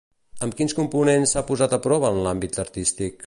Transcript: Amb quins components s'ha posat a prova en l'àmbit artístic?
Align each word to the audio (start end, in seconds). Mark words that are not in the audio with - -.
Amb 0.45 0.55
quins 0.61 0.73
components 0.79 1.35
s'ha 1.35 1.45
posat 1.51 1.77
a 1.77 1.81
prova 1.85 2.13
en 2.15 2.19
l'àmbit 2.29 2.61
artístic? 2.67 3.17